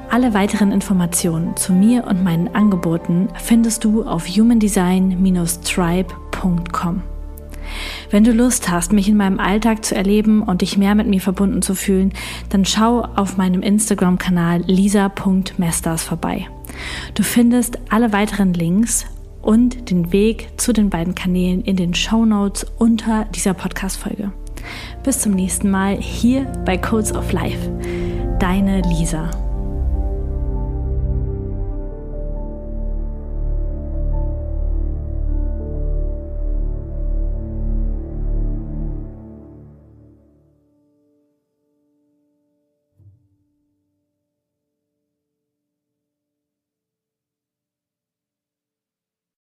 Alle 0.09 0.35
weiteren 0.35 0.73
Informationen 0.73 1.57
zu 1.57 1.73
mir 1.73 2.07
und 2.07 2.23
meinen 2.23 2.55
Angeboten 2.55 3.29
findest 3.43 3.83
du 3.83 4.05
auf 4.05 4.29
humandesign-tribe.com. 4.29 7.03
Wenn 8.11 8.25
du 8.25 8.33
Lust 8.33 8.71
hast, 8.71 8.93
mich 8.93 9.09
in 9.09 9.17
meinem 9.17 9.41
Alltag 9.41 9.85
zu 9.85 9.95
erleben 9.95 10.43
und 10.43 10.61
dich 10.61 10.77
mehr 10.77 10.95
mit 10.95 11.07
mir 11.07 11.21
verbunden 11.21 11.63
zu 11.63 11.75
fühlen, 11.75 12.13
dann 12.51 12.67
schau 12.67 13.01
auf 13.17 13.39
meinem 13.39 13.63
Instagram-Kanal 13.63 14.65
lisa.mesters 14.67 16.03
vorbei. 16.03 16.47
Du 17.15 17.23
findest 17.23 17.79
alle 17.89 18.13
weiteren 18.13 18.53
Links 18.53 19.07
und 19.43 19.91
den 19.91 20.13
Weg 20.13 20.49
zu 20.57 20.73
den 20.73 20.89
beiden 20.89 21.15
Kanälen 21.15 21.63
in 21.63 21.77
den 21.77 21.95
Show 21.95 22.25
Notes 22.25 22.67
unter 22.79 23.27
dieser 23.27 23.55
Podcast-Folge. 23.55 24.33
Bis 25.03 25.21
zum 25.21 25.33
nächsten 25.33 25.71
Mal 25.71 25.97
hier 25.97 26.45
bei 26.65 26.79
Codes 26.79 27.13
of 27.13 27.33
Life. 27.33 27.71
Deine 28.39 28.81
Lisa. 28.83 29.42